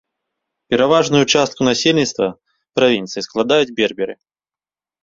[0.73, 2.27] Пераважную частку насельніцтва
[2.81, 4.13] правінцыі складаюць берберы.